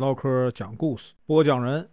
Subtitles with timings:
[0.00, 1.86] 唠嗑讲故事，播讲人：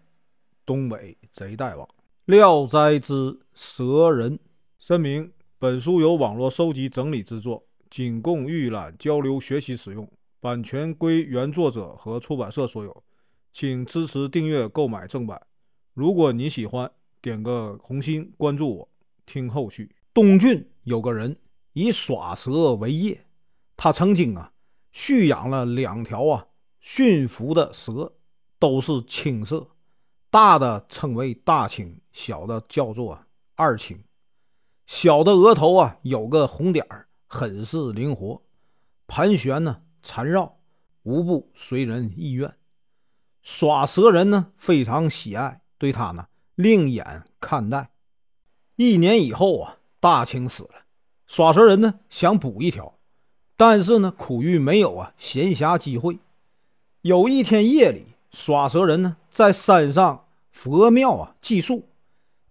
[0.66, 1.86] 东北贼大王。
[2.24, 4.38] 《聊斋之蛇人》
[4.80, 5.30] 声明：
[5.60, 10.10] 本书由网络收集整理制作，仅供预览、交流、学习使用，
[10.40, 13.04] 版权归原作者和出版社所有，
[13.52, 15.46] 请支持订阅、购买正版。
[15.94, 16.90] 如果你喜欢，
[17.22, 18.90] 点个红心，关注我，
[19.26, 19.94] 听后续。
[20.14, 21.38] 东郡有个人
[21.74, 23.26] 以耍蛇为业，
[23.76, 24.54] 他曾经啊
[24.94, 26.47] 蓄养了两条啊。
[26.90, 28.14] 驯服的蛇
[28.58, 29.68] 都是青色，
[30.30, 33.20] 大的称为大青，小的叫做
[33.56, 34.02] 二青。
[34.86, 38.42] 小的额头啊有个红点儿，很是灵活，
[39.06, 40.60] 盘旋呢缠绕，
[41.04, 42.56] 无不随人意愿。
[43.42, 47.92] 耍蛇人呢非常喜爱，对他呢另眼看待。
[48.78, 50.86] 一年以后啊，大青死了，
[51.28, 52.98] 耍蛇人呢想补一条，
[53.58, 56.18] 但是呢苦于没有啊闲暇机会。
[57.02, 61.88] 有一天夜里，耍蛇人呢在山上佛庙啊寄宿。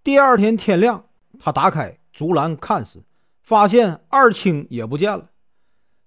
[0.04, 1.04] 第二天天亮，
[1.38, 3.02] 他打开竹篮看时，
[3.42, 5.30] 发现二青也不见了。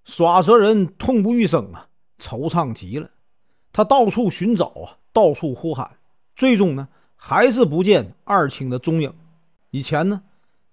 [0.04, 3.10] 耍蛇人痛不欲生啊，惆怅极了。
[3.72, 5.98] 他到处寻找啊，到处呼喊，
[6.34, 9.14] 最终呢还是不见二青的踪影。
[9.70, 10.22] 以前呢，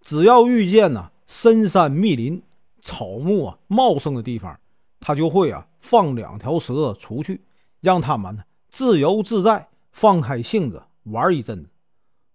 [0.02, 2.42] 只要遇见呢深山密林、
[2.81, 4.58] 草木啊茂盛的地方，
[5.02, 7.42] 他就会啊放两条蛇出去。
[7.88, 11.69] 让他们呢自由自在，放开性子玩一阵子。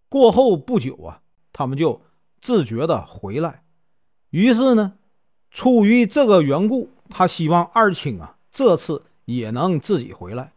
[0.08, 1.20] 过后不久啊，
[1.52, 2.00] 他们就
[2.40, 3.62] 自觉的回来。
[4.30, 4.94] 于是呢，
[5.50, 10.54] 出于这个缘故，他希望二青啊这次也能自己回来。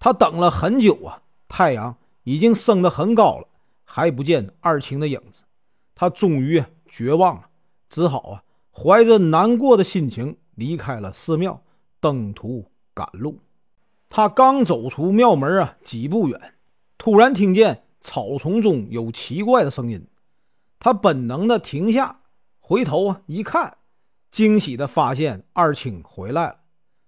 [0.00, 3.46] 他等了很久啊，太阳已经升得很高了，
[3.84, 5.42] 还不见二青的影子。
[5.94, 7.48] 他终于绝望了，
[7.88, 11.62] 只好啊怀着难过的心情离开了寺庙，
[12.00, 13.38] 登途赶路。
[14.14, 16.52] 他刚走出庙门啊，几步远，
[16.98, 20.06] 突然听见草丛中有奇怪的声音。
[20.78, 22.20] 他本能的停下，
[22.60, 23.78] 回头啊一看，
[24.30, 26.56] 惊喜的发现二青回来了。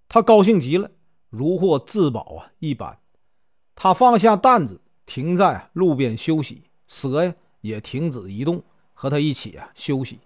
[0.09, 0.91] 他高兴极了，
[1.29, 2.99] 如获至宝啊一般。
[3.75, 8.62] 他放下担子，停在路边休息，蛇呀也停止移动，
[8.95, 10.21] 和他一起啊休息。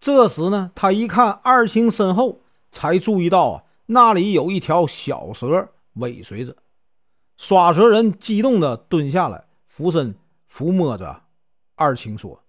[0.00, 2.40] 这时呢，他一看二青身后，
[2.72, 5.68] 才注意到啊那里有一条小蛇。
[5.94, 6.56] 尾随着，
[7.36, 10.14] 耍蛇人激动地蹲下来，俯身
[10.52, 11.22] 抚摸着
[11.74, 12.42] 二青，说：“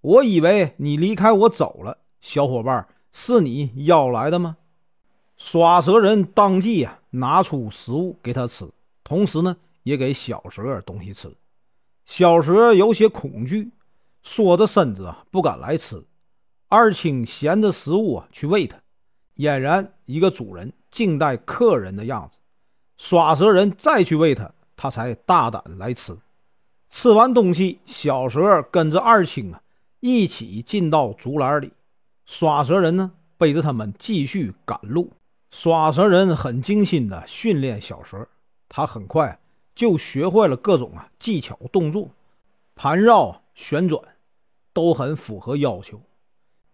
[0.00, 4.56] 我以为你离开我走了，小伙伴，是你邀来的吗？”
[5.36, 8.68] 耍蛇人当即啊拿出食物给他吃，
[9.02, 11.34] 同时呢也给小蛇东西吃。
[12.04, 13.70] 小蛇有些恐惧，
[14.22, 16.04] 缩着身子啊不敢来吃。
[16.68, 18.78] 二青衔着食物啊去喂它，
[19.36, 22.38] 俨然一个主人静待客人的样子。
[23.04, 26.16] 耍蛇人再去喂他，他才大胆来吃。
[26.88, 29.60] 吃完东西，小蛇跟着二青啊
[29.98, 31.72] 一起进到竹篮里。
[32.26, 35.10] 耍蛇人呢背着他们继续赶路。
[35.50, 38.28] 耍蛇人很精心的训练小蛇，
[38.68, 39.36] 他很快
[39.74, 42.08] 就学会了各种啊技巧动作，
[42.76, 44.00] 盘绕、旋转
[44.72, 46.00] 都很符合要求。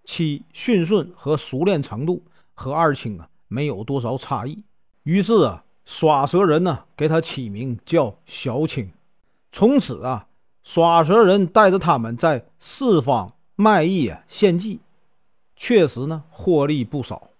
[0.05, 2.22] 其驯顺和熟练程度
[2.53, 4.62] 和二青啊没有多少差异。
[5.05, 5.65] 于是啊。
[5.88, 8.93] 耍蛇人呢，给他起名叫小青。
[9.50, 10.28] 从此啊，
[10.62, 14.81] 耍蛇人带着他们在四方卖艺啊，献技，
[15.56, 17.31] 确实呢，获利不少。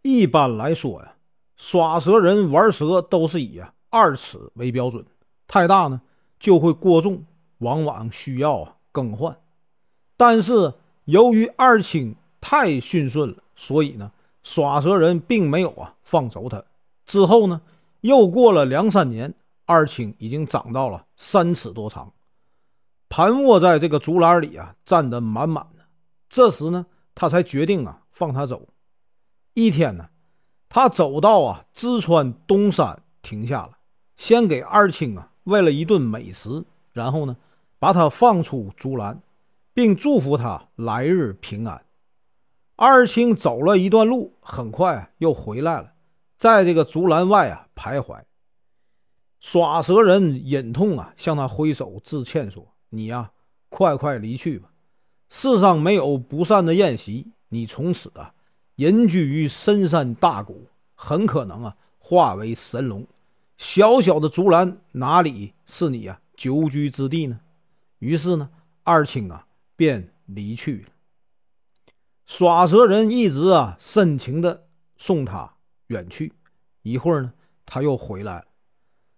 [0.00, 1.16] 一般来说呀，
[1.58, 5.04] 耍蛇人玩蛇都是以啊二尺为标准，
[5.46, 6.00] 太大呢
[6.40, 7.26] 就会过重，
[7.58, 9.36] 往往需要更换。
[10.16, 10.72] 但是
[11.04, 14.10] 由于二青太驯顺了，所以呢，
[14.42, 16.64] 耍蛇人并没有啊放走他。
[17.06, 17.62] 之后呢，
[18.00, 19.32] 又过了两三年，
[19.64, 22.12] 二青已经长到了三尺多长，
[23.08, 25.84] 盘卧在这个竹篮里啊，站得满满的。
[26.28, 28.68] 这时呢，他才决定啊，放他走。
[29.54, 30.08] 一天呢，
[30.68, 33.78] 他走到啊淄川东山停下了，
[34.16, 37.36] 先给二青啊喂了一顿美食，然后呢，
[37.78, 39.22] 把他放出竹篮，
[39.72, 41.84] 并祝福他来日平安。
[42.74, 45.92] 二青走了一段路，很快又回来了。
[46.36, 48.22] 在这个竹篮外啊徘徊，
[49.40, 53.30] 耍蛇人忍痛啊向他挥手致歉说：“你呀，
[53.70, 54.70] 快快离去吧！
[55.28, 58.34] 世上没有不散的宴席，你从此啊
[58.76, 63.06] 隐居于深山大谷，很可能啊化为神龙。
[63.56, 67.40] 小小的竹篮哪里是你啊久居之地呢？”
[67.98, 68.50] 于是呢，
[68.82, 70.88] 二青啊便离去了。
[72.26, 74.66] 耍蛇人一直啊深情的
[74.98, 75.55] 送他。
[75.88, 76.32] 远去
[76.82, 77.32] 一会儿呢，
[77.64, 78.44] 他又回来了。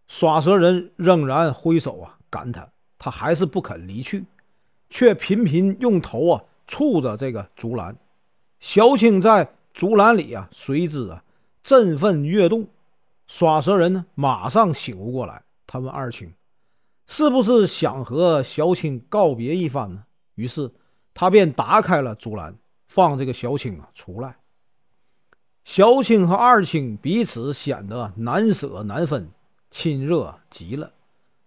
[0.07, 2.69] 耍蛇人仍然挥手啊赶他，
[2.99, 4.25] 他还是不肯离去，
[4.89, 7.97] 却频频用头啊触着这个竹篮。
[8.61, 11.23] 小青在竹篮里啊，随之啊
[11.63, 12.67] 振奋跃动。
[13.27, 16.33] 耍蛇人呢，马上醒悟过来，他问二青
[17.07, 20.05] ：“是不是想和小青告别一番呢？”
[20.35, 20.73] 于是
[21.13, 22.57] 他便打开了竹篮，
[22.87, 24.35] 放这个小青啊出来。
[25.79, 29.29] 小青和二青彼此显得难舍难分，
[29.71, 30.91] 亲热极了，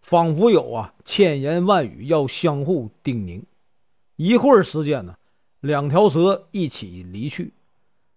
[0.02, 3.44] 仿佛有啊千言万语要相互叮咛。
[4.16, 5.16] 一会儿时间呢，
[5.60, 7.52] 两条蛇一起离去。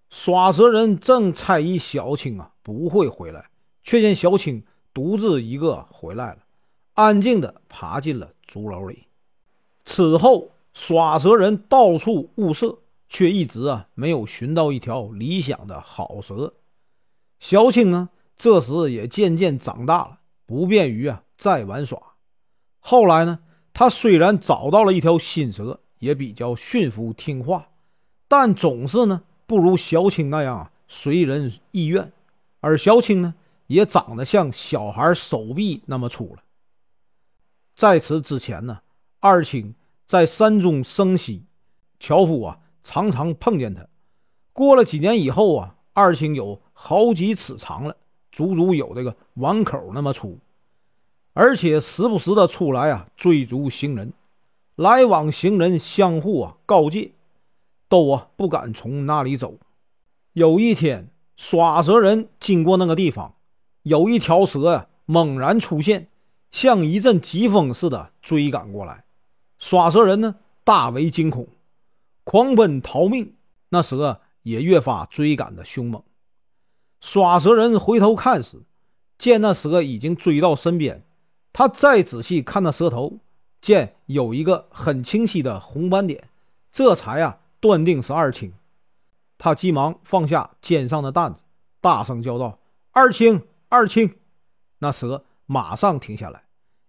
[0.08, 3.46] 耍蛇人正猜疑小青啊不会回来。
[3.82, 4.62] 却见小青
[4.92, 6.38] 独自一个回来了，
[6.92, 9.08] 安静地爬进了竹篓里。
[9.84, 12.78] 此后，耍蛇人到处物色，
[13.08, 16.54] 却一直啊没有寻到一条理想的好蛇。
[17.40, 22.00] 小青呢，这时也渐渐长大了，不便于啊再玩耍。
[22.80, 23.40] 后来呢，
[23.72, 27.68] 他虽然找到了一条新蛇，也比较驯服听话，
[28.28, 32.12] 但总是呢不如小青那样随人意愿。
[32.60, 33.34] 而小青呢。
[33.66, 36.42] 也长得像小孩手臂那么粗了。
[37.74, 38.82] 在此之前呢，
[39.20, 39.74] 二青
[40.06, 41.46] 在山中生息，
[41.98, 43.84] 樵夫啊常常碰见他。
[44.52, 47.96] 过了几年以后啊，二青有好几尺长了，
[48.30, 50.38] 足足有这个碗口那么粗，
[51.32, 54.12] 而且时不时的出来啊追逐行人，
[54.76, 57.12] 来往行人相互啊告诫，
[57.88, 59.54] 都啊不敢从那里走。
[60.34, 63.34] 有一天，耍蛇人经过那个地方。
[63.82, 66.08] 有一条蛇啊，猛然出现，
[66.50, 69.04] 像一阵疾风似的追赶过来。
[69.58, 71.46] 耍蛇人呢，大为惊恐，
[72.24, 73.36] 狂奔逃命。
[73.68, 76.02] 那蛇也越发追赶的凶猛。
[77.00, 78.62] 耍蛇人回头看时，
[79.18, 81.04] 见那蛇已经追到身边。
[81.52, 83.18] 他再仔细看那蛇头，
[83.60, 86.28] 见有一个很清晰的红斑点，
[86.72, 88.52] 这才啊断定是二青。
[89.38, 91.40] 他急忙放下肩上的担子，
[91.80, 92.58] 大声叫道
[92.92, 94.18] ：“二青！”二青，
[94.78, 96.44] 那蛇马上停下来，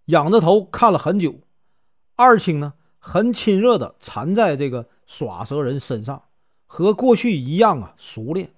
[0.05, 1.39] 仰着头看了很久。
[2.15, 2.73] 二青呢，
[3.07, 6.23] 很亲热的缠在这个耍蛇人身上，
[6.65, 8.51] 和过去一样啊，熟练。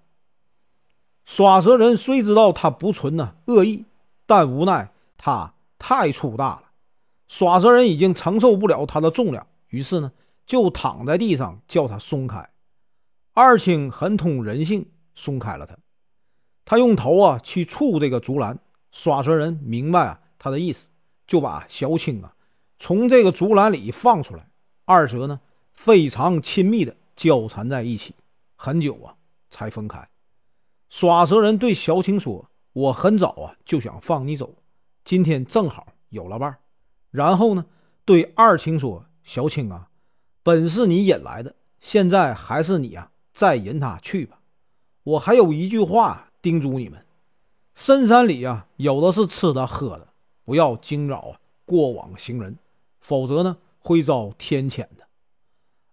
[1.25, 3.83] 耍蛇人虽知道他不存呢恶意，
[4.25, 6.63] 但无奈他太粗大了，
[7.27, 10.13] 耍蛇人已经承受不了他的重量，于是呢，
[10.45, 12.49] 就躺在地上叫他松开。
[13.33, 15.77] 二青很通人性，松开了他。
[16.63, 18.57] 他用头啊去触这个竹篮，
[18.93, 20.87] 耍蛇人明白啊他的意思，
[21.27, 22.33] 就把小青啊
[22.79, 24.47] 从这个竹篮里放出来。
[24.85, 25.39] 二蛇呢
[25.73, 28.15] 非常亲密的交缠在一起，
[28.55, 29.15] 很久啊
[29.49, 30.07] 才分开。
[30.89, 34.55] 耍蛇人对小青说：“我很早啊就想放你走，
[35.03, 36.57] 今天正好有了伴。”
[37.11, 37.65] 然后呢
[38.05, 39.89] 对二青说：“小青啊，
[40.43, 44.39] 本是你引来的，现在还是你啊再引他去吧。
[45.03, 47.03] 我还有一句话。”叮嘱你们，
[47.73, 50.07] 深山里啊，有的是吃的喝的，
[50.45, 52.57] 不要惊扰啊过往行人，
[53.07, 55.07] 否则呢会遭天谴的。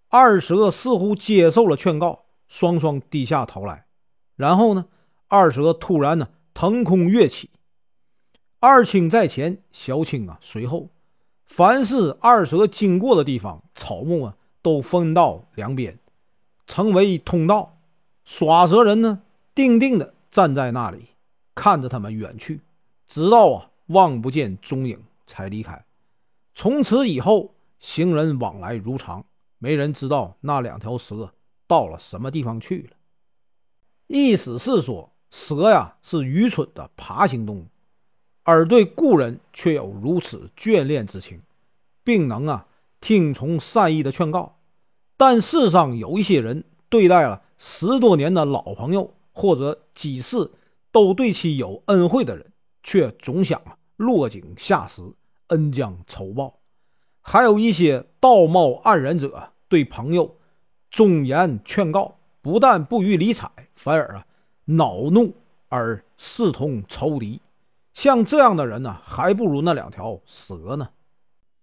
[0.09, 3.87] 二蛇似乎接受了劝告，双双低下头来。
[4.35, 4.87] 然后呢，
[5.29, 7.51] 二蛇突然呢腾空跃起，
[8.59, 10.91] 二青在前，小青啊随后。
[11.45, 15.97] 凡是二蛇经过的地方，草木啊都分到两边，
[16.67, 17.79] 成为通道。
[18.25, 19.23] 耍蛇人呢，
[19.55, 20.15] 定定的。
[20.31, 21.11] 站在那里，
[21.55, 22.61] 看着他们远去，
[23.07, 25.85] 直到啊望不见踪影，才离开。
[26.55, 29.25] 从此以后，行人往来如常，
[29.59, 31.35] 没人知道那两条蛇
[31.67, 32.97] 到了什么地方去了。
[34.07, 37.67] 意思是说，蛇呀是愚蠢的爬行动物，
[38.43, 41.43] 而对故人却有如此眷恋之情，
[42.03, 42.67] 并能啊
[43.01, 44.59] 听从善意的劝告。
[45.17, 49.15] 但世上有一些人，对待了十多年的老朋友。
[49.37, 50.53] 或者几世
[50.93, 52.53] 都对其有恩惠的人，
[52.85, 53.61] 却总想
[53.97, 55.03] 落井下石，
[55.55, 56.59] 恩将仇报；
[57.21, 60.37] 还有一些道貌岸然者，对朋友
[60.91, 64.27] 忠言劝告，不但不予理睬，反而啊
[64.65, 65.33] 恼怒
[65.69, 67.41] 而视同仇敌。
[67.93, 70.89] 像这样的人呢，还不如那两条蛇呢。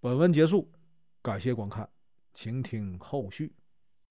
[0.00, 0.66] 本文结束，
[1.20, 1.86] 感谢观看，
[2.32, 3.52] 请听后续。